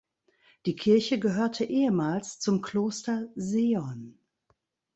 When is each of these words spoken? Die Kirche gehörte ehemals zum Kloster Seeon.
Die 0.65 0.75
Kirche 0.75 1.19
gehörte 1.19 1.63
ehemals 1.63 2.39
zum 2.39 2.63
Kloster 2.63 3.27
Seeon. 3.35 4.17